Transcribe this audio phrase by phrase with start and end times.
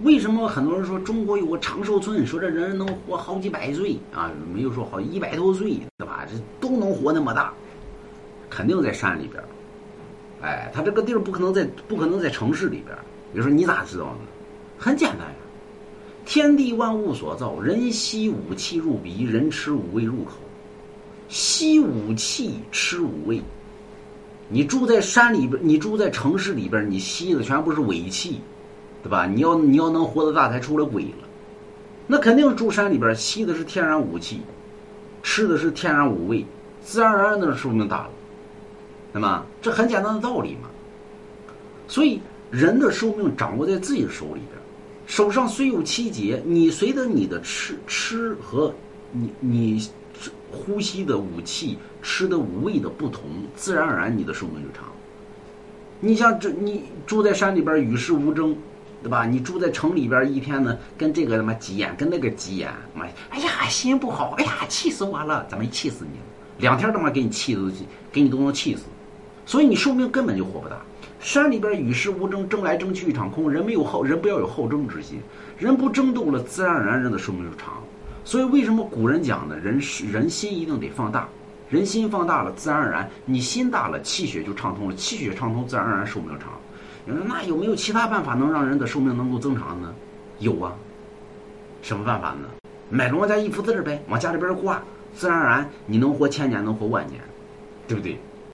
[0.00, 4.30] 为什么很多人说中国有个长寿村，说这人能活好几百岁啊？
[4.52, 6.26] 没有说好一百多岁，对吧？
[6.28, 7.52] 这都能活那么大，
[8.50, 9.46] 肯定在山里边儿。
[10.42, 12.98] 哎，他这个地儿不可能在不可能在城市里边儿。
[13.32, 14.18] 比如说你咋知道呢？
[14.76, 15.36] 很简单呀，
[16.26, 20.32] 天地万物所造，人吸五气入鼻，人吃五味入口。
[21.28, 23.40] 吸五气，吃五味。
[24.48, 28.40] 你住在山里边，你住在城市里边，你吸的全部是尾气。
[29.04, 29.26] 对吧？
[29.26, 31.28] 你要你要能活得大，才出了鬼了。
[32.06, 34.40] 那肯定住山里边，吸的是天然武器，
[35.22, 36.46] 吃的是天然五味，
[36.82, 38.10] 自然而然的寿命大了。
[39.12, 40.70] 那么这很简单的道理嘛。
[41.86, 44.58] 所以人的寿命掌握在自己的手里边，
[45.06, 48.74] 手上虽有七节，你随着你的吃吃和
[49.12, 49.88] 你你
[50.50, 53.22] 呼吸的武器、吃的五味的不同，
[53.54, 54.86] 自然而然你的寿命就长。
[56.00, 58.56] 你像这，你住在山里边，与世无争。
[59.04, 59.26] 对吧？
[59.26, 65.44] 你住在城里边一天呢，跟这个他妈急眼，跟那个急眼，妈呀，哎呀，心不好，哎呀，气死我了！
[65.46, 66.18] 怎么气死你？
[66.56, 67.60] 两天他妈给你气的，
[68.10, 68.84] 给你都能气死。
[69.44, 70.76] 所以你寿命根本就活不大。
[71.20, 73.50] 山里边与世无争，争来争去一场空。
[73.50, 75.20] 人没有好，人不要有好争之心。
[75.58, 77.74] 人不争斗了，自然而然人的寿命就长。
[78.24, 79.54] 所以为什么古人讲呢？
[79.58, 81.28] 人是人心一定得放大，
[81.68, 86.48] 人心放大了，自然而然你心大了，气血就畅通了，气血畅通，自然而然寿命长。
[87.06, 89.94] 那有没有其他办法能让人的寿命能够增长呢？
[90.38, 90.72] 有啊，
[91.82, 92.48] 什么办法呢？
[92.90, 94.82] 买龙王家一幅字呗，往家里边挂，
[95.14, 97.20] 自然而然你能活千年，能活万年，
[97.86, 98.18] 对不对？